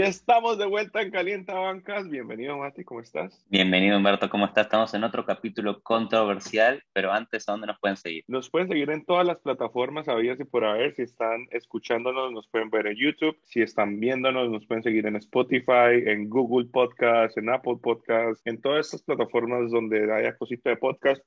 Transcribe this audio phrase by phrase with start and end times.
[0.00, 2.08] Y estamos de vuelta en Calienta Bancas.
[2.08, 3.44] Bienvenido, Mati, ¿cómo estás?
[3.50, 4.64] Bienvenido, Humberto, ¿cómo estás?
[4.64, 8.24] Estamos en otro capítulo controversial, pero antes, ¿a dónde nos pueden seguir?
[8.26, 10.94] Nos pueden seguir en todas las plataformas, sabías y por haber.
[10.94, 13.36] Si están escuchándonos, nos pueden ver en YouTube.
[13.44, 18.58] Si están viéndonos, nos pueden seguir en Spotify, en Google Podcast, en Apple Podcast, en
[18.58, 21.22] todas estas plataformas donde haya cosita de podcast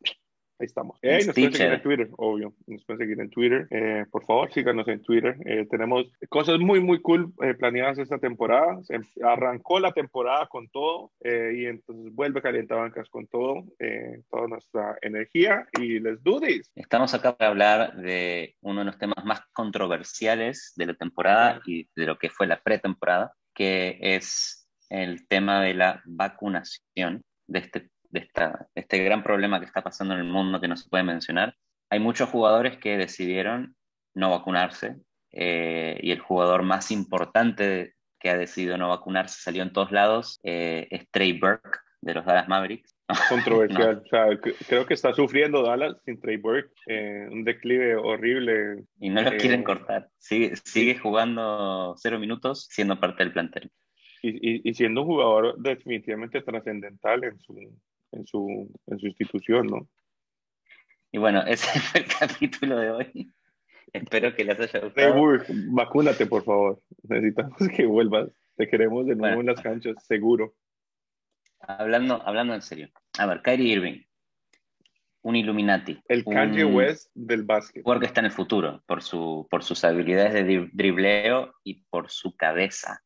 [0.64, 0.98] Ahí estamos.
[1.02, 2.54] Eh, nos pueden seguir en Twitter, obvio.
[2.68, 3.68] Nos pueden seguir en Twitter.
[3.70, 5.36] Eh, por favor, síganos en Twitter.
[5.46, 8.82] Eh, tenemos cosas muy, muy cool planeadas esta temporada.
[8.84, 13.66] Se arrancó la temporada con todo y entonces vuelve Calientabancas con todo,
[14.32, 16.72] toda nuestra energía y les dudes.
[16.76, 21.90] Estamos acá para hablar de uno de los temas más controversiales de la temporada y
[21.94, 27.90] de lo que fue la pretemporada, que es el tema de la vacunación de este
[28.14, 31.04] de, esta, este gran problema que está pasando en el mundo que no se puede
[31.04, 31.56] mencionar.
[31.90, 33.76] Hay muchos jugadores que decidieron
[34.14, 34.96] no vacunarse
[35.32, 40.40] eh, y el jugador más importante que ha decidido no vacunarse salió en todos lados
[40.44, 42.96] eh, es Trey Burke de los Dallas Mavericks.
[43.30, 44.02] Controversial.
[44.06, 44.28] O sea,
[44.68, 48.84] creo que está sufriendo Dallas sin Trey Burke, eh, un declive horrible.
[49.00, 50.10] Y no lo quieren cortar.
[50.18, 53.72] Sigue, sigue jugando cero minutos siendo parte del plantel.
[54.22, 57.54] Y, y siendo un jugador definitivamente trascendental en su,
[58.14, 59.88] en su, en su institución, ¿no?
[61.12, 63.34] Y bueno, ese fue el capítulo de hoy.
[63.92, 65.40] Espero que les haya gustado.
[65.72, 66.82] vacúnate, por favor.
[67.04, 68.30] Necesitamos que vuelvas.
[68.56, 70.56] Te queremos de nuevo en las canchas, seguro.
[71.60, 72.90] Hablando, hablando en serio.
[73.18, 74.02] A ver, Kyrie Irving,
[75.22, 76.02] un Illuminati.
[76.08, 77.84] El Kanye West del básquet.
[77.84, 82.36] Porque está en el futuro, por, su, por sus habilidades de dribleo y por su
[82.36, 83.02] cabeza.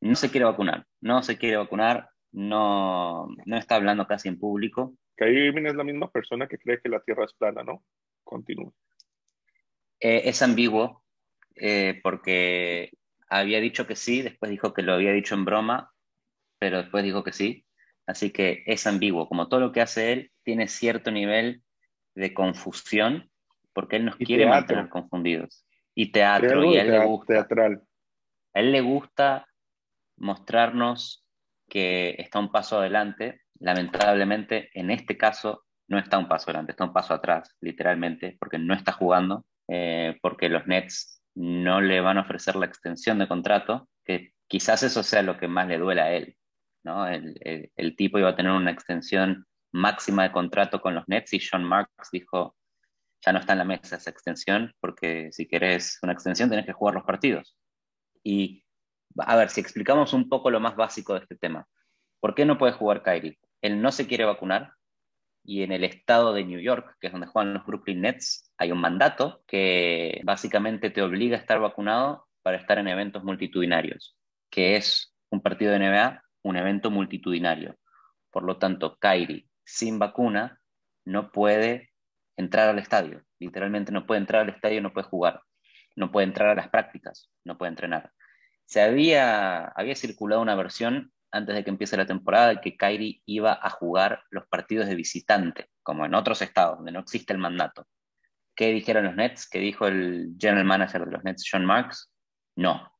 [0.00, 4.94] No se quiere vacunar, no se quiere vacunar, no, no está hablando casi en público.
[5.16, 7.82] Kyrie Irving es la misma persona que cree que la Tierra es plana, ¿no?
[8.24, 8.72] Continúa.
[10.00, 11.02] Eh, es ambiguo
[11.54, 12.92] eh, porque
[13.28, 15.92] había dicho que sí, después dijo que lo había dicho en broma,
[16.58, 17.64] pero después dijo que sí.
[18.06, 19.28] Así que es ambiguo.
[19.28, 21.62] Como todo lo que hace él, tiene cierto nivel
[22.14, 23.30] de confusión
[23.72, 25.66] porque él nos quiere mantener confundidos.
[25.94, 27.34] Y teatro, y a él le gusta.
[27.34, 27.82] Teatral.
[28.54, 29.48] A él le gusta
[30.16, 31.25] mostrarnos
[31.68, 33.42] que está un paso adelante.
[33.58, 38.58] Lamentablemente, en este caso, no está un paso adelante, está un paso atrás, literalmente, porque
[38.58, 43.28] no está jugando, eh, porque los Nets no le van a ofrecer la extensión de
[43.28, 46.36] contrato, que quizás eso sea lo que más le duele a él.
[46.84, 47.06] ¿no?
[47.06, 47.34] El,
[47.74, 51.64] el, tipo iba a tener una extensión máxima de contrato con los Nets y Sean
[51.64, 52.56] Marks dijo,
[53.24, 56.72] ya no está en la mesa esa extensión, porque si querés una extensión tenés que
[56.72, 57.56] jugar los partidos.
[58.22, 58.64] Y
[59.18, 61.66] a ver, si explicamos un poco lo más básico de este tema.
[62.20, 63.38] ¿Por qué no puede jugar Kyrie?
[63.62, 64.72] Él no se quiere vacunar
[65.44, 68.72] y en el estado de New York, que es donde juegan los Brooklyn Nets, hay
[68.72, 74.16] un mandato que básicamente te obliga a estar vacunado para estar en eventos multitudinarios,
[74.50, 77.76] que es un partido de NBA, un evento multitudinario.
[78.30, 80.60] Por lo tanto, Kyrie sin vacuna
[81.04, 81.90] no puede
[82.36, 83.22] entrar al estadio.
[83.38, 85.42] Literalmente no puede entrar al estadio, no puede jugar,
[85.94, 88.12] no puede entrar a las prácticas, no puede entrenar
[88.66, 93.22] se había, había circulado una versión antes de que empiece la temporada de que Kyrie
[93.26, 97.38] iba a jugar los partidos de visitante, como en otros estados donde no existe el
[97.38, 97.86] mandato.
[98.54, 99.48] ¿Qué dijeron los Nets?
[99.48, 102.10] ¿Qué dijo el general manager de los Nets, Sean Marks?
[102.56, 102.90] No.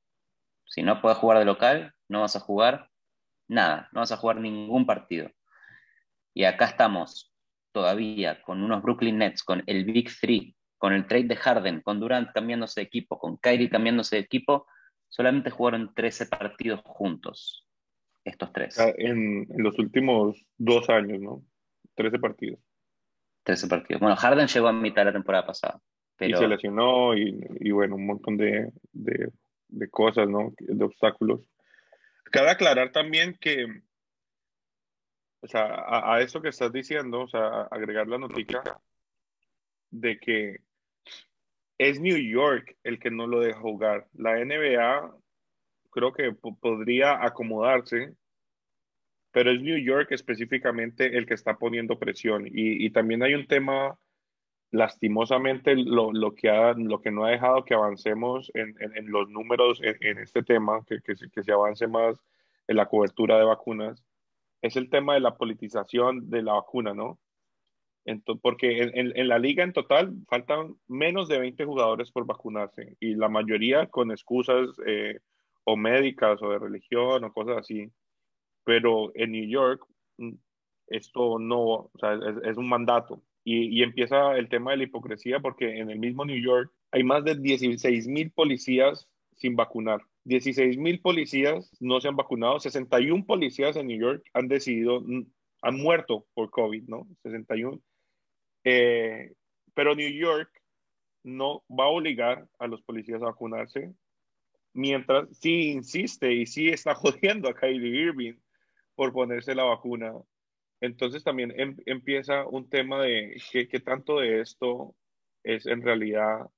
[0.65, 2.91] Si no puedes jugar de local, no vas a jugar
[3.48, 5.31] nada, no vas a jugar ningún partido.
[6.34, 7.33] Y acá estamos
[7.72, 12.00] todavía con unos Brooklyn Nets, con el Big Three, con el trade de Harden, con
[12.00, 14.66] Durant cambiándose de equipo, con Kyrie cambiándose de equipo,
[15.16, 17.66] solamente jugaron 13 partidos juntos,
[18.22, 18.78] estos tres.
[18.78, 21.43] Ah, en, los últimos dos años, ¿no?
[21.94, 22.60] 13 partidos.
[23.44, 24.00] 13 partidos.
[24.00, 25.81] Bueno, Harden llegó a mitad de la temporada pasada.
[26.16, 26.37] Pero...
[26.37, 30.53] Y se lesionó y, bueno, un montón de, de, cosas, ¿no?
[30.59, 31.41] De obstáculos.
[32.25, 33.65] Cabe aclarar también que,
[35.41, 38.62] o sea, a, a, eso que estás diciendo, o sea, agregar la noticia
[39.91, 40.59] de que
[41.79, 44.07] es New York el que no lo deja jugar.
[44.15, 45.15] La NBA
[45.91, 48.15] creo que podría acomodarse,
[49.33, 52.45] pero es New York específicamente el que está poniendo presión.
[52.47, 53.99] Y, también hay un tema,
[54.71, 58.75] lastimosamente, lo, que, ha, lo que no ha dejado que avancemos en,
[59.11, 62.22] los números en, este tema, que, que, que se avance más
[62.67, 64.03] en la cobertura de vacunas,
[64.63, 67.19] es el tema de la politización de la vacuna, ¿no?
[68.41, 73.29] Porque en, la liga en total faltan menos de 20 jugadores por vacunarse y la
[73.29, 75.19] mayoría con excusas eh,
[75.65, 77.91] o médicas o de religión o cosas así.
[78.65, 79.85] Pero en New York
[80.19, 80.35] mm,
[80.89, 83.23] esto no, o sea, es, un mandato.
[83.45, 87.05] Y, y, empieza el tema de la hipocresía porque en el mismo New York hay
[87.05, 90.01] más de 16 mil policías sin vacunar.
[90.25, 95.05] 16 mil policías no se han vacunado, 61 policías en New York han decidido,
[95.63, 97.07] han muerto por COVID, ¿no?
[97.23, 97.81] 61.
[98.68, 99.33] Eh,
[99.74, 100.51] pero New York
[101.22, 103.95] no va a obligar a los policías a vacunarse,
[104.72, 108.34] mientras sí insiste y sí está jodiendo a Kylie Irving
[108.97, 110.13] por ponerse la vacuna.
[110.80, 114.97] Entonces también em, empieza un tema de qué, qué tanto de esto
[115.45, 116.51] es en realidad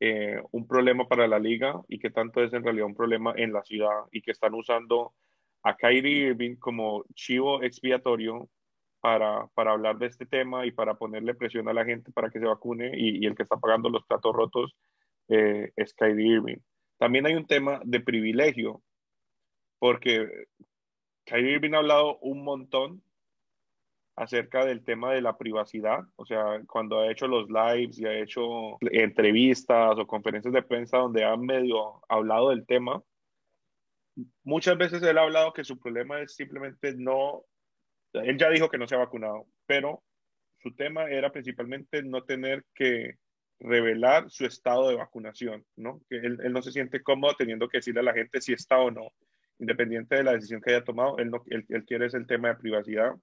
[0.00, 3.52] eh, un problema para la liga y que tanto es en realidad un problema en
[3.52, 5.12] la ciudad y que están usando
[5.62, 8.48] a Kyrie Irving como chivo expiatorio
[9.04, 12.38] para, para hablar de este tema y para ponerle presión a la gente para que
[12.38, 14.74] se vacune y, el que está pagando los platos rotos
[15.28, 16.56] eh, es Kyrie Irving.
[16.96, 18.82] También hay un tema de privilegio
[19.78, 20.46] porque
[21.26, 23.02] Kyrie Irving ha hablado un montón
[24.16, 28.18] acerca del tema de la privacidad, o sea, cuando ha hecho los lives y ha
[28.18, 33.02] hecho entrevistas o conferencias de prensa donde ha medio hablado del tema,
[34.44, 37.44] muchas veces él ha hablado que su problema es simplemente no,
[38.14, 40.02] él ya dijo que no se ha vacunado, pero
[40.62, 43.16] su tema era principalmente no tener que
[43.60, 46.00] revelar su estado de vacunación, ¿no?
[46.08, 48.90] Que él, no se siente cómodo teniendo que decirle a la gente si está o
[48.90, 49.10] no,
[49.58, 51.42] independiente de la decisión que haya tomado, él, no,
[51.86, 53.14] quiere es el tema de privacidad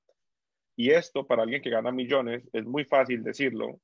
[0.75, 3.79] y esto para alguien que gana millones es muy fácil decirlo,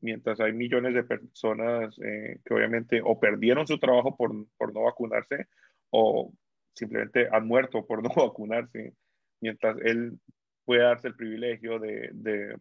[0.00, 4.82] mientras hay millones de personas eh, que obviamente o perdieron su trabajo por, por, no
[4.82, 5.46] vacunarse
[5.90, 6.32] o
[6.72, 8.94] simplemente han muerto por no vacunarse,
[9.40, 10.18] mientras él
[10.64, 12.56] puede darse el privilegio de, de,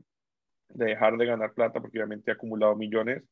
[0.70, 3.24] de dejar de ganar plata porque obviamente ha acumulado millones.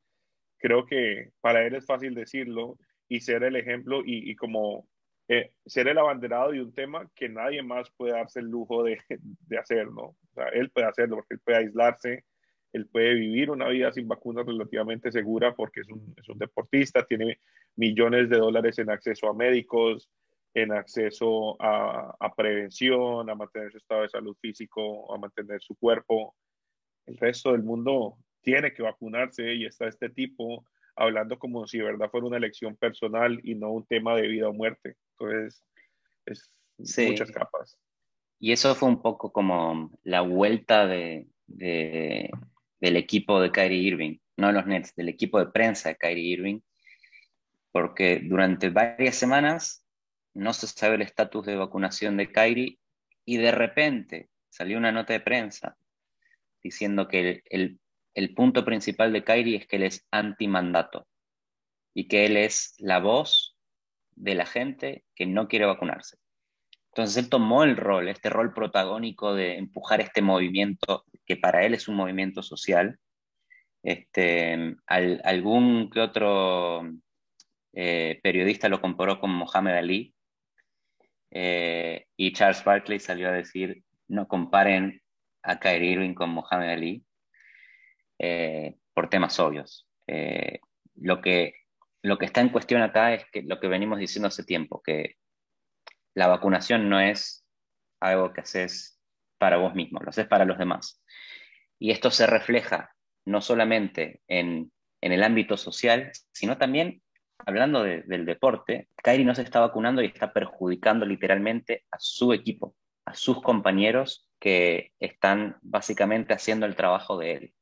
[0.58, 2.78] Creo que para él es fácil decirlo
[3.08, 4.88] y ser el ejemplo y, y como
[5.28, 9.00] eh, ser el abanderado de un tema que nadie más puede darse el lujo de,
[9.48, 10.02] de hacer, ¿no?
[10.04, 12.26] O sea, él puede hacerlo porque él puede aislarse,
[12.74, 17.06] él puede vivir una vida sin vacunas relativamente segura porque es un, es un deportista,
[17.06, 17.40] tiene
[17.76, 20.10] millones de dólares en acceso a médicos,
[20.56, 25.76] en acceso a, a, prevención, a mantener su estado de salud físico, a mantener su
[25.76, 26.34] cuerpo.
[27.06, 30.66] El resto del mundo tiene que vacunarse y está este tipo
[30.96, 34.48] hablando como si de verdad fuera una elección personal y no un tema de vida
[34.48, 34.96] o muerte.
[35.20, 35.62] Entonces,
[36.26, 36.50] es
[37.06, 37.78] muchas capas.
[38.40, 42.30] Y eso fue un poco como la vuelta de, de,
[42.80, 46.34] del equipo de Kyrie Irving, no de los Nets, del equipo de prensa de Kyrie
[46.34, 46.60] Irving,
[47.74, 49.85] porque durante varias semanas
[50.36, 52.78] no se sabe el estatus de vacunación de Kyrie
[53.26, 55.78] y de repente salió una nota de prensa
[56.62, 57.80] diciendo que el,
[58.14, 61.08] el, punto principal de Kyrie es que él es anti-mandato
[61.94, 63.56] y que él es la voz
[64.12, 66.18] de la gente que no quiere vacunarse.
[66.90, 71.74] Entonces él tomó el rol, este rol protagónico de empujar este movimiento, que para él
[71.74, 73.00] es un movimiento social.
[73.84, 76.90] Este, algún que otro
[77.74, 80.15] eh, periodista lo comparó con Mohamed Ali,
[81.36, 85.02] eh, y Charles Barkley salió a decir, no comparen
[85.44, 87.06] a Kyrie Irving con Mohamed Ali,
[88.20, 89.88] eh, por temas obvios.
[90.96, 91.66] lo que
[92.06, 95.16] lo que está en cuestión acá es que lo que venimos diciendo hace tiempo, que
[96.14, 97.46] la vacunación no es
[98.00, 99.02] algo que haces
[99.40, 101.04] para vos mismo, lo haces para los demás.
[101.80, 102.96] Y esto se refleja
[103.26, 104.72] no solamente en,
[105.02, 107.02] el ámbito social, sino también
[107.40, 112.76] hablando del deporte, Kairi no se está vacunando y está perjudicando literalmente a su equipo,
[113.06, 117.54] a sus compañeros que están básicamente haciendo el trabajo de él.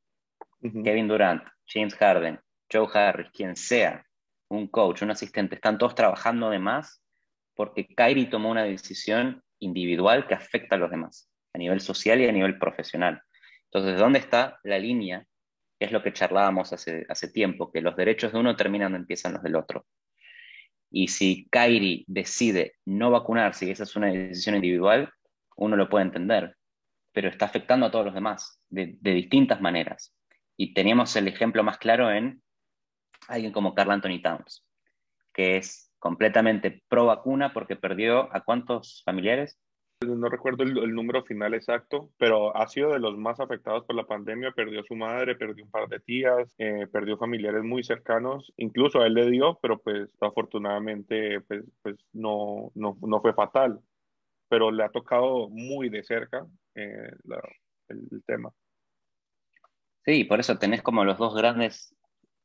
[0.82, 2.40] Kevin Durant, James Harden,
[2.72, 4.04] Joe Harris, quien sea,
[4.48, 7.02] un coach, un asistente, están todos trabajando de más
[7.54, 12.26] porque Kyrie tomó una decisión individual que afecta a los demás, a nivel social y
[12.26, 13.22] a nivel profesional.
[13.70, 15.26] Entonces, ¿dónde está la línea?
[15.84, 19.34] Es lo que charlábamos hace, hace tiempo, que los derechos de uno terminan donde empiezan
[19.34, 19.84] los del otro.
[20.90, 25.12] Y si Kyrie decide no vacunarse y esa es una decisión individual,
[25.56, 26.56] uno lo puede entender,
[27.12, 30.14] pero está afectando a todos los demás de, de distintas maneras.
[30.56, 32.42] Y teníamos el ejemplo más claro en
[33.28, 34.64] alguien como Carl Anthony Towns,
[35.34, 39.58] que es completamente pro vacuna porque perdió a cuántos familiares?
[40.06, 44.06] No recuerdo el, número final exacto, pero ha sido de los más afectados por la
[44.06, 44.52] pandemia.
[44.52, 48.52] Perdió su madre, perdió un par de tías, eh, perdió familiares muy cercanos.
[48.56, 53.80] Incluso a él le dio, pero pues afortunadamente pues, pues no, no, no fue fatal.
[54.48, 57.10] Pero le ha tocado muy de cerca eh,
[57.88, 58.50] el, el tema.
[60.04, 61.94] Sí, por eso tenés como los dos grandes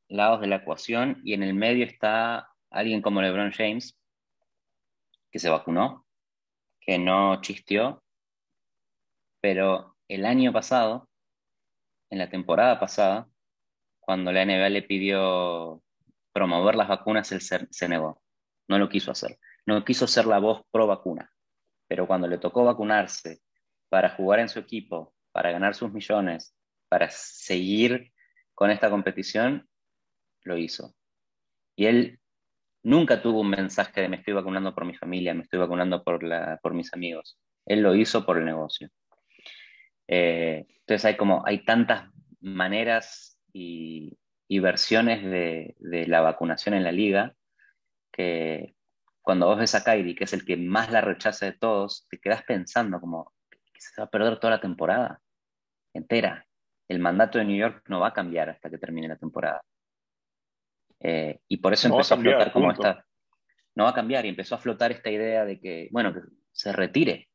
[0.07, 3.97] lados de la ecuación y en el medio está alguien como LeBron James,
[5.31, 6.05] que se vacunó,
[6.89, 8.03] que no chistió,
[9.39, 11.07] pero el año pasado,
[12.09, 13.29] en la temporada pasada,
[13.99, 15.83] cuando la NBA le pidió
[16.33, 18.23] promover las vacunas, él se, negó.
[18.67, 19.37] no lo quiso hacer.
[19.67, 21.31] No quiso ser la voz pro vacuna.
[21.87, 23.39] Pero cuando le tocó vacunarse
[23.89, 26.55] para jugar en su equipo, para ganar sus millones,
[26.87, 28.11] para seguir
[28.55, 29.69] con esta competición,
[30.41, 30.95] lo hizo.
[31.75, 32.18] Y él
[32.83, 36.23] nunca tuvo un mensaje de me estoy vacunando por mi familia, me estoy vacunando por,
[36.23, 37.37] la, por mis amigos.
[37.65, 38.89] Él lo hizo por el negocio.
[40.07, 42.09] Eh, entonces hay como, hay tantas
[42.41, 44.17] maneras y,
[44.49, 45.75] versiones de,
[46.07, 47.35] la vacunación en la liga
[48.11, 48.75] que
[49.21, 52.19] cuando vos ves a Kyrie, que es el que más la rechaza de todos, te
[52.19, 55.21] quedas pensando como que se va a perder toda la temporada
[55.93, 56.47] entera.
[56.87, 59.61] El mandato de New York no va a cambiar hasta que termine la temporada.
[60.99, 63.05] Eh, y por eso empezó a, flotar como esta.
[63.75, 66.71] No va a cambiar y empezó a flotar esta idea de que, bueno, que se
[66.71, 67.29] retire.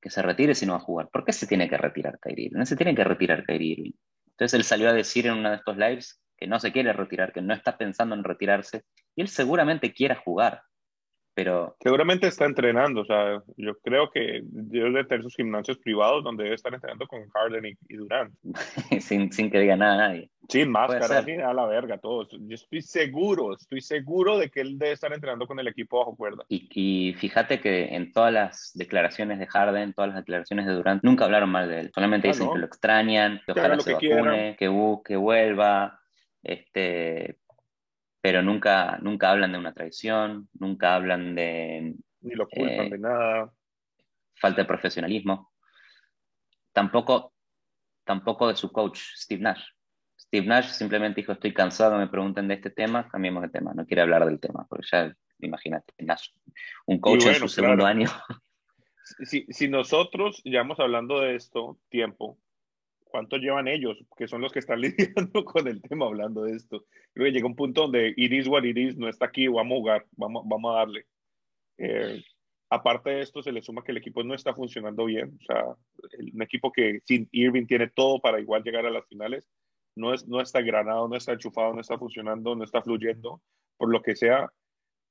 [0.00, 1.08] Que se retire si no va a jugar.
[1.10, 2.50] ¿Por qué se tiene que retirar Kyrie?
[2.52, 3.94] No se tiene que retirar Kyrie
[4.26, 7.32] Entonces él salió a decir en uno de estos lives que no se quiere retirar,
[7.32, 8.82] que no está pensando en retirarse.
[9.14, 10.62] Y él seguramente quiera jugar
[11.34, 11.76] pero...
[11.80, 16.56] Seguramente está entrenando, o sea, yo creo que debe tener sus gimnasios privados donde debe
[16.56, 18.34] estar entrenando con Harden y, Durant.
[19.00, 20.30] sin, sin que diga nada a nadie.
[20.48, 22.28] Sin máscara, a la verga, todos.
[22.30, 26.16] Yo estoy seguro, estoy seguro de que él debe estar entrenando con el equipo bajo
[26.16, 26.44] cuerda.
[26.48, 31.02] Y, y fíjate que en todas las declaraciones de Harden, todas las declaraciones de Durant,
[31.02, 31.90] nunca hablaron mal de él.
[31.94, 34.70] Solamente ah, dicen que lo extrañan, que ojalá se que vacune, que,
[35.04, 36.00] que vuelva,
[36.42, 37.38] este,
[38.24, 41.94] pero nunca, nunca hablan de una traición, nunca hablan de...
[42.22, 43.52] Ni lo culpan de eh, nada.
[44.36, 45.52] Falta de profesionalismo.
[46.72, 47.34] Tampoco,
[48.02, 49.62] tampoco de su coach, Steve Nash.
[50.18, 53.84] Steve Nash simplemente dijo, estoy cansado, me pregunten de este tema, cambiemos de tema, no
[53.84, 56.30] quiere hablar del tema, porque ya, imagínate, Nash,
[56.86, 58.08] un coach en su segundo año.
[59.26, 62.38] Si, si nosotros llevamos hablando de esto tiempo,
[63.14, 63.96] ¿Cuánto llevan ellos?
[64.16, 66.84] Que son los que están lidiando con el tema hablando de esto.
[67.12, 70.06] Creo que llega un punto donde Iris what Iris no está aquí, vamos a jugar,
[70.16, 71.06] vamos, vamos a darle.
[71.78, 72.24] Eh,
[72.70, 75.38] aparte de esto, se le suma que el equipo no está funcionando bien.
[75.40, 75.64] O sea,
[76.32, 79.48] un equipo que sin Irving tiene todo para igual llegar a las finales,
[79.94, 83.40] no, es, no está granado, no está enchufado, no está funcionando, no está fluyendo,
[83.76, 84.50] por lo que sea,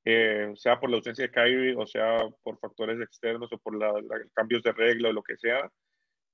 [0.04, 3.94] eh, sea por la ausencia de Kyrie o sea por factores externos o por la,
[4.34, 5.72] cambios de regla o lo que sea.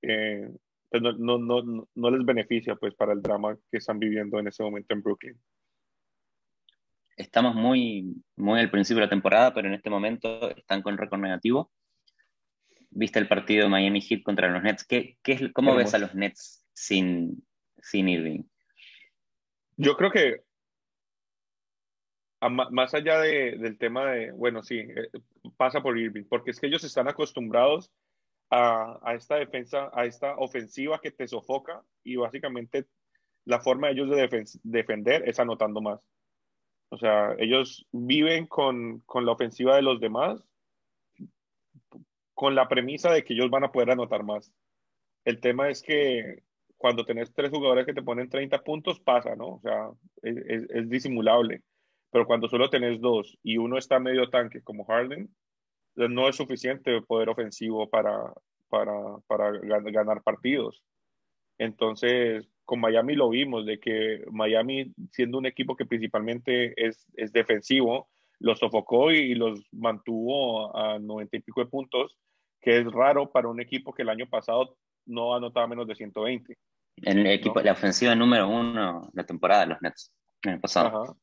[0.02, 0.50] Eh,
[0.90, 4.48] pues no, no, no, no les beneficia pues para el drama que están viviendo en
[4.48, 5.42] ese momento en Brooklyn.
[7.16, 11.20] Estamos muy, muy al principio de la temporada, pero en este momento están con récord
[11.20, 11.72] negativo.
[12.92, 14.86] ¿Viste el partido de Miami Heat contra los Nets?
[14.86, 17.46] ¿Qué, qué es, ¿Cómo ves a los Nets sin,
[17.78, 18.44] sin Irving?
[19.76, 20.44] Yo creo que
[22.42, 25.10] más allá de, del tema de, bueno, sí, eh,
[25.58, 27.92] pasa por Irving, porque es que ellos están acostumbrados
[28.50, 32.88] a, esta defensa, a esta ofensiva que te sofoca y básicamente
[33.46, 36.00] la forma de ellos de defender es anotando más.
[36.90, 40.44] O sea, ellos viven con, con, la ofensiva de los demás
[42.34, 44.52] con la premisa de que ellos van a poder anotar más.
[45.26, 46.44] El tema es que
[46.78, 49.56] cuando tenés tres jugadores que te ponen 30 puntos, pasa, ¿no?
[49.56, 49.90] O sea,
[50.22, 51.62] es, es disimulable.
[52.12, 55.30] Pero cuando solo tenés dos y uno está medio tanque como Harden,
[56.08, 58.34] no es suficiente poder ofensivo para,
[58.70, 58.94] para,
[59.28, 59.52] para
[59.92, 60.82] ganar partidos.
[61.58, 67.34] Entonces, con Miami lo vimos, de que Miami, siendo un equipo que principalmente es, es
[67.34, 68.08] defensivo,
[68.40, 72.18] los sofocó y, los mantuvo a noventa y pico de puntos,
[72.62, 76.58] que es raro para un equipo que el año pasado no anotaba menos de 120.
[76.98, 80.14] El equipo, la ofensiva número uno de la temporada de los Nets,
[80.44, 81.18] el año pasado.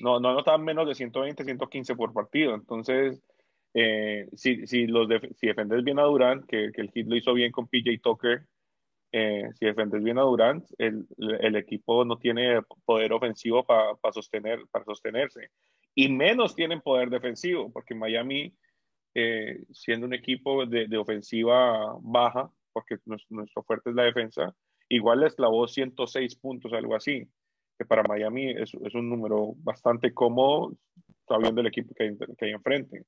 [0.00, 2.54] No, no anotaban menos de 120, 115 por partido.
[2.54, 3.20] Entonces,
[3.74, 7.34] eh, si, si, los si defendes bien a Durant, que, que, el hit lo hizo
[7.34, 8.46] bien con PJ Tucker,
[9.10, 14.60] eh, si defendes bien a Durant, el, el, equipo no tiene poder ofensivo para sostener,
[14.70, 15.50] para sostenerse.
[15.94, 18.54] Y menos tienen poder defensivo, porque Miami,
[19.14, 24.54] eh, siendo un equipo de, de, ofensiva baja, porque nuestro, fuerte es la defensa,
[24.88, 27.28] igual les clavó 106 puntos, algo así,
[27.78, 30.76] que para Miami es, es un número bastante cómodo,
[31.26, 33.04] sabiendo el equipo que hay, que hay enfrente.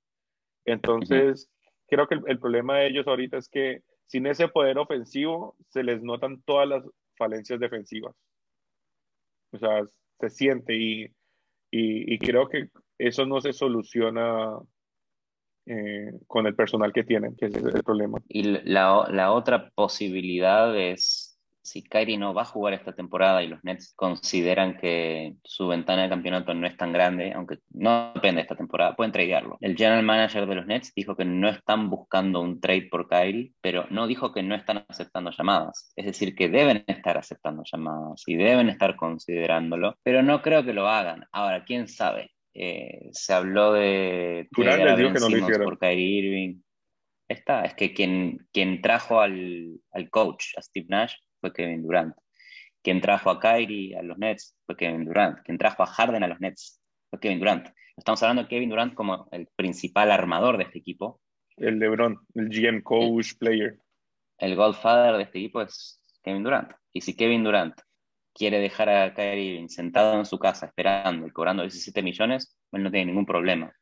[0.67, 1.49] Entonces,
[1.89, 6.03] creo que el, problema de ellos ahorita es que sin ese poder ofensivo se les
[6.03, 6.85] notan todas las
[7.17, 8.15] falencias defensivas.
[9.53, 9.85] O sea,
[10.21, 11.07] se siente y,
[11.71, 12.69] y, creo que
[12.99, 14.59] eso no se soluciona
[15.67, 18.19] eh, con el personal que tienen, que ese es el problema.
[18.29, 21.26] Y la, la otra posibilidad es
[21.67, 26.05] si Kyrie no va a jugar esta temporada y los Nets consideran que su ventana
[26.05, 29.59] de campeonato no es tan grande, aunque no depende de esta temporada, pueden tradearlo.
[29.61, 33.53] El general manager de los Nets dijo que no están buscando un trade por Kyrie,
[33.61, 35.93] pero no dijo que no están aceptando llamadas.
[35.97, 40.73] Es decir, que deben estar aceptando llamadas y deben estar considerándolo, pero no creo que
[40.73, 41.27] lo hagan.
[41.33, 42.31] Ahora, ¿quién sabe?
[42.59, 46.61] eh, se habló de, dijo que no lo por Kyrie Irving.
[47.29, 51.15] Está, es que quien, quien trajo al, al, coach, a Steve Nash,
[51.47, 52.17] fue Kevin Durant.
[52.83, 55.41] Quien trajo a Kyrie a los Nets fue Kevin Durant.
[55.45, 57.69] Quien trajo a Harden a los Nets fue Kevin Durant.
[57.97, 61.21] Estamos hablando de Kevin Durant como el principal armador de este equipo.
[61.57, 63.79] El LeBron, el GM coach player.
[64.39, 66.73] El Godfather de este equipo es Kevin Durant.
[66.93, 67.81] Y si Kevin Durant
[68.35, 72.91] quiere dejar a Kyrie sentado en su casa esperando y cobrando 17 millones, él no
[72.91, 73.73] tiene ningún problema.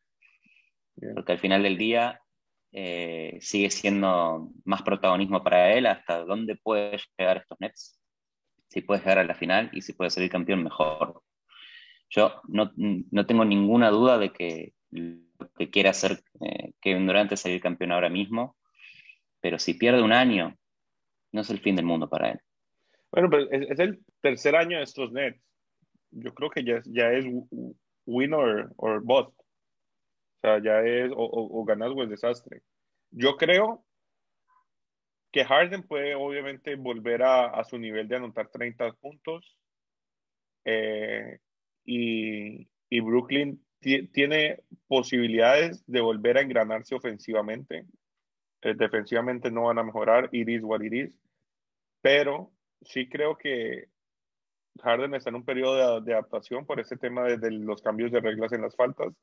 [1.15, 2.21] Porque al final del día
[2.77, 8.01] eh, sigue siendo más protagonismo para él hasta dónde puede llegar estos Nets.
[8.69, 11.23] Si puede llegar a la final y si puede salir campeón, mejor.
[12.11, 12.73] Yo no,
[13.27, 17.93] tengo ninguna duda de que lo que quiere hacer eh, Kevin Durant es salir campeón
[17.93, 18.57] ahora mismo,
[19.41, 20.57] pero si pierde un año,
[21.31, 22.41] no es el fin del mundo para él.
[23.13, 25.41] Bueno, pero es, el tercer año de estos Nets.
[26.11, 27.25] Yo creo que ya, ya es
[28.05, 29.44] win or, or bust.
[30.45, 32.61] O sea, ya es o, o, ganas o es desastre.
[33.11, 33.83] Yo creo
[35.33, 39.57] que Harden puede obviamente volver a, a su nivel de anotar 30 puntos.
[40.67, 41.39] Eh,
[41.87, 47.87] y, y, Brooklyn tiene posibilidades de volver a engranarse ofensivamente.
[48.61, 51.19] Eh, defensivamente no van a mejorar, it is what it is.
[52.03, 53.89] Pero sí creo que
[54.83, 58.53] Harden está en un periodo de, adaptación por ese tema de, los cambios de reglas
[58.53, 59.15] en las faltas.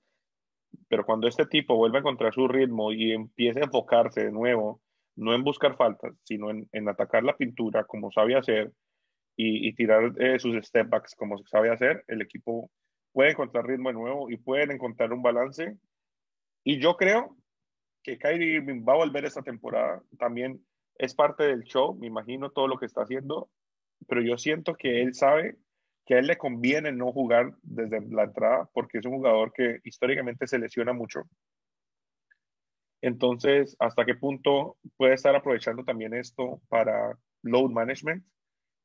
[0.91, 4.81] Pero cuando este tipo vuelve a encontrar su ritmo y empiece a enfocarse de nuevo,
[5.15, 8.74] no en buscar faltas, sino en, atacar la pintura como sabe hacer
[9.38, 12.69] y, tirar eh, sus step backs como sabe hacer, el equipo
[13.13, 15.77] puede encontrar ritmo de nuevo y pueden encontrar un balance.
[16.65, 17.38] Y yo creo
[18.03, 20.03] que Kyrie Irving va a volver esta temporada.
[20.19, 20.60] También
[20.98, 23.50] es parte del show, me imagino todo lo que está haciendo,
[24.10, 25.55] pero yo siento que él sabe
[26.05, 29.79] que a él le conviene no jugar desde la entrada porque es un jugador que
[29.84, 31.23] históricamente se lesiona mucho.
[33.02, 38.23] Entonces, ¿hasta qué punto puede estar aprovechando también esto para load management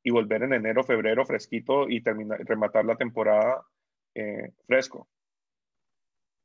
[0.03, 3.63] y volver en enero, febrero fresquito y terminar, rematar la temporada
[4.15, 5.07] eh, fresco?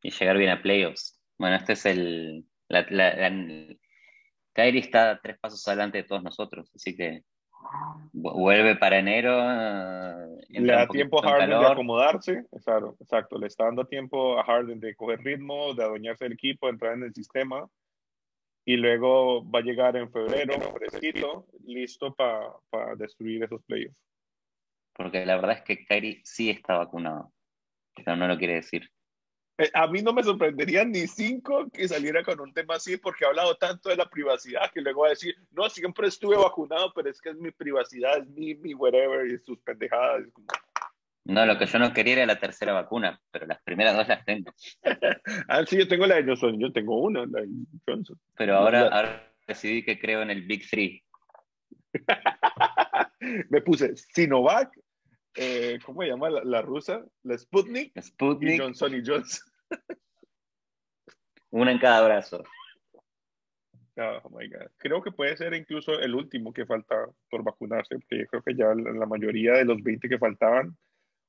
[0.02, 1.18] Y llegar bien a playoffs.
[1.38, 2.84] Bueno, este es el, la,
[4.52, 7.24] Kyrie está tres pasos adelante de todos nosotros, así que
[8.12, 9.38] vuelve para enero.
[9.40, 14.44] Eh, le da tiempo a Harden de acomodarse, exacto, exacto, le está dando tiempo a
[14.44, 17.68] Harden de coger ritmo, de adueñarse del equipo, de entrar en el sistema
[18.64, 23.96] y luego va a llegar en febrero, fresquito, listo para destruir esos playoffs.
[24.92, 27.32] Porque la verdad es que Kyrie sí está vacunado,
[27.94, 28.88] pero no lo quiere decir.
[29.58, 33.24] Eh, a mí no me sorprendería ni cinco que saliera con un tema así porque
[33.24, 36.92] ha hablado tanto de la privacidad que luego va a decir, no, siempre estuve vacunado,
[36.94, 40.24] pero es que es mi privacidad, es mi, mi whatever y sus pendejadas.
[41.24, 44.24] No, lo que yo no quería era la tercera vacuna, pero las primeras dos las
[44.24, 44.52] tengo.
[45.48, 47.48] ah, sí, yo tengo la de Johnson, yo tengo una, la de
[47.86, 48.18] Johnson.
[48.36, 51.04] Pero ahora, ahora decidí que creo en el Big Three.
[53.50, 54.72] me puse Sinovac,
[55.34, 57.04] eh, ¿cómo se llama la, rusa?
[57.22, 58.54] La Sputnik, Sputnik.
[58.54, 59.52] y Johnson y Johnson.
[61.50, 62.42] Una en cada brazo.
[63.96, 64.70] Oh my God.
[64.78, 66.96] Creo que puede ser incluso el último que falta
[67.30, 70.76] por vacunarse, porque yo creo que ya la mayoría de los 20 que faltaban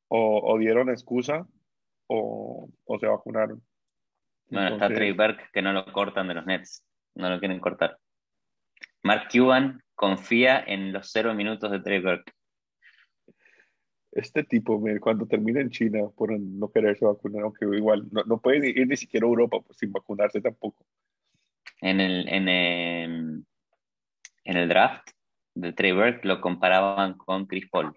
[0.08, 1.46] o, dieron excusa
[2.08, 3.62] o, se vacunaron.
[4.50, 6.86] Bueno, está Trey Burke que no lo cortan de los Nets,
[7.16, 7.98] no lo quieren cortar.
[9.02, 12.32] Mark Cuban confía en los cero minutos de Trey Burke
[14.15, 18.88] este tipo, cuando termine en China por no quererse vacunar, aunque igual no, puede ir
[18.88, 20.86] ni siquiera a Europa pues, sin vacunarse tampoco.
[21.82, 22.47] En el, en,
[24.43, 25.10] en el draft
[25.56, 27.95] de Trey Burke lo comparaban con Chris Paul.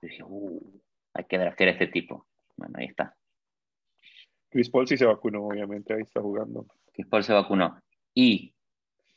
[0.00, 0.80] dije, uh,
[1.14, 2.26] hay que draftear a este tipo.
[2.56, 3.16] Bueno, ahí está.
[4.50, 6.66] Chris Paul sí se vacunó, obviamente, ahí está jugando.
[6.92, 7.80] Chris Paul se vacunó.
[8.14, 8.54] Y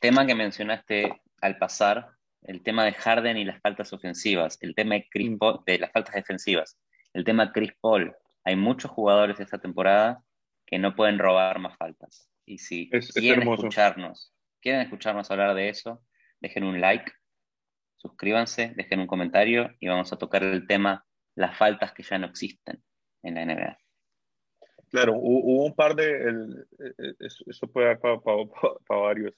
[0.00, 2.10] tema que mencionaste al pasar,
[2.42, 5.64] el tema de Harden y las faltas ofensivas, el tema de, Chris mm.
[5.66, 6.78] de las faltas defensivas,
[7.12, 8.14] el tema de Chris Paul.
[8.44, 10.22] Hay muchos jugadores esta temporada
[10.66, 12.28] que no pueden robar más faltas.
[12.44, 16.02] Y si quieren escucharnos, quieren escucharnos hablar de eso,
[16.40, 17.12] dejen un like,
[17.96, 21.04] suscríbanse, dejen un comentario y vamos a tocar el tema
[21.36, 22.82] las faltas que ya no existen
[23.22, 23.78] en la NBA.
[24.90, 26.64] Claro, hubo un par de,
[27.46, 29.32] esto puede dar para varios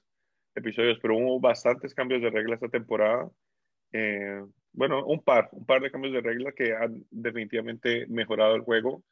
[0.54, 3.30] episodios, pero hubo bastantes cambios de regla esta temporada.
[3.92, 8.62] Eh, bueno, un par, un par de cambios de regla que han definitivamente mejorado el
[8.62, 9.02] juego.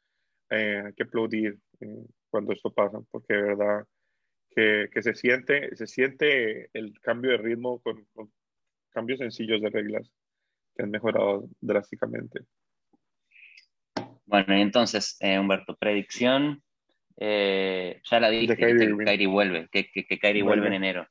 [0.49, 3.85] Eh, hay que aplaudir eh, cuando esto pasa, porque de verdad
[4.49, 8.31] que, que, se, siente, se siente el cambio de ritmo con, con
[8.89, 10.09] cambios sencillos de reglas
[10.75, 12.41] que han mejorado drásticamente.
[14.25, 16.63] Bueno, y entonces, eh, Humberto, predicción.
[17.17, 18.55] Eh, ya la dije, que
[19.05, 20.67] Kyrie vuelve, que, que, Kyrie vuelve.
[20.67, 21.07] en enero.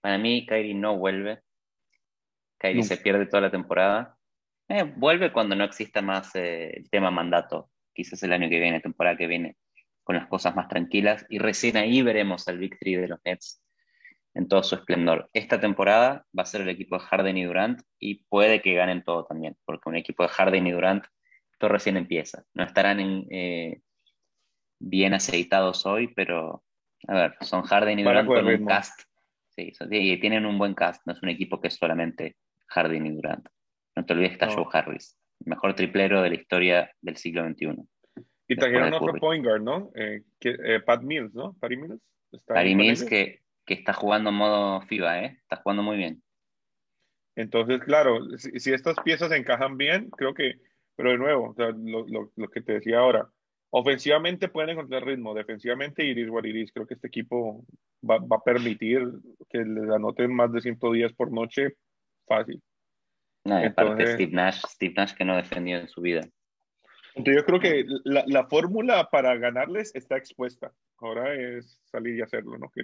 [0.00, 1.40] Para mí, Kyrie no vuelve.
[2.58, 4.16] Kyrie se pierde toda la temporada.
[4.68, 9.16] Eh, vuelve cuando no exista más el tema mandato, quizás el año que viene, temporada
[9.16, 9.56] que viene,
[10.02, 11.24] con las cosas más tranquilas.
[11.28, 13.62] Y recién ahí veremos al Big Three de los Nets
[14.36, 15.30] en todo su esplendor.
[15.32, 19.02] Esta temporada va a ser el equipo de Harden y Durant y puede que ganen
[19.02, 21.06] todo también, porque un equipo de Harden y Durant,
[21.52, 22.44] esto recién empieza.
[22.52, 23.80] No estarán eh,
[24.78, 26.62] bien aceitados hoy, pero
[27.08, 29.04] a ver, son Harden y Durant con un cast.
[29.56, 33.10] Sí, y tienen un buen cast, no es un equipo que es solamente Harden y
[33.12, 33.48] Durant.
[33.96, 37.48] No te olvides que está Joe Harris, el mejor triplero de la historia del siglo
[37.48, 37.74] XXI.
[38.48, 39.90] Y trajeron otro point guard, ¿no?
[39.94, 41.56] Eh, eh, Pat Mills, ¿no?
[41.58, 42.00] Patty Mills.
[42.46, 45.38] Patty Mills que que está jugando en modo FIBA, ¿eh?
[45.42, 46.22] Está jugando muy bien.
[47.34, 50.60] Entonces, claro, si, estas piezas encajan bien, creo que,
[50.94, 51.54] pero de nuevo,
[52.36, 53.28] lo, que te decía ahora,
[53.70, 56.72] ofensivamente pueden encontrar ritmo, defensivamente iris what iris.
[56.72, 57.66] Creo que este equipo
[58.06, 59.00] va, a permitir
[59.48, 61.76] que les anoten más de 110 por noche
[62.26, 62.62] fácil.
[63.44, 66.22] No, aparte Steve Nash, Steve Nash que no defendió en su vida.
[67.14, 70.72] Entonces yo creo que la, la fórmula para ganarles está expuesta.
[70.98, 72.68] Ahora es salir y hacerlo, ¿no?
[72.70, 72.82] Que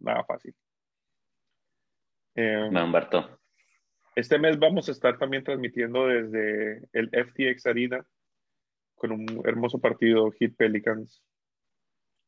[0.00, 0.54] nada fácil.
[2.34, 3.40] Eh, Humberto.
[4.16, 8.06] Este mes vamos a estar también transmitiendo desde el FTX Arena
[8.94, 11.22] con un hermoso partido Hit Pelicans.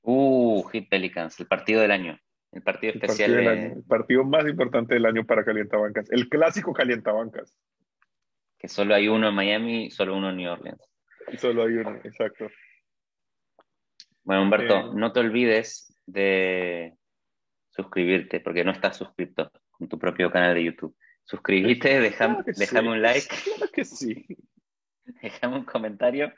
[0.08, 2.16] Uh, Hit Pelicans, el partido del año.
[2.52, 3.32] El partido especial.
[3.32, 6.10] Partido el partido más importante del año para Calientabancas.
[6.12, 7.58] El clásico Calientabancas.
[8.56, 10.80] Que solo hay uno en Miami y solo uno en New Orleans.
[11.38, 12.48] Solo hay uno, exacto.
[14.22, 16.94] Bueno, Humberto, eh, no te olvides de
[17.70, 20.96] suscribirte, porque no estás suscrito con tu propio canal de YouTube.
[21.24, 23.26] Suscribite, déjame un like.
[23.44, 24.24] Claro que sí.
[25.22, 26.32] Déjame un comentario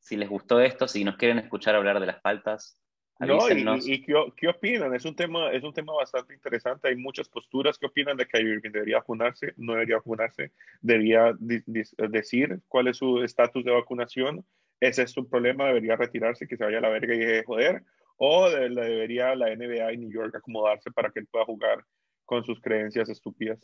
[0.00, 2.79] si les gustó esto, si nos quieren escuchar hablar de las faltas.
[3.20, 4.94] No, y, qué, opinan?
[4.94, 6.88] Es un, tema, es un tema bastante interesante.
[6.88, 7.76] Hay muchas posturas.
[7.78, 9.52] ¿Qué opinan de que Irving debería vacunarse?
[9.56, 10.52] ¿No debería vacunarse?
[10.80, 14.44] ¿Debería decir cuál es su estatus de vacunación?
[14.80, 17.84] ese es su problema, debería retirarse, que se vaya a la verga y de joder,
[18.16, 21.84] o debería la NBA y New York acomodarse para que él pueda jugar
[22.24, 23.58] con sus creencias estúpidas.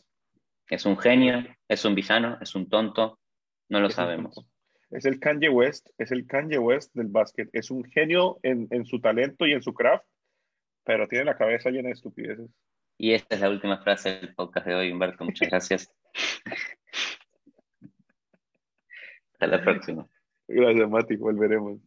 [0.69, 3.19] Es un genio, es un villano, es un tonto,
[3.69, 4.45] no lo sabemos.
[4.89, 8.85] Es el Kanye West, es el Kanye West del básquet, es un genio en, en
[8.85, 10.05] su talento y en su craft,
[10.85, 12.49] pero tiene la cabeza llena de estupideces.
[12.97, 15.23] Y esta es la última frase del podcast de hoy, Humberto.
[15.23, 15.93] Muchas gracias.
[19.33, 20.07] Hasta la próxima.
[20.47, 21.15] Gracias, Mati.
[21.15, 21.79] Volveremos.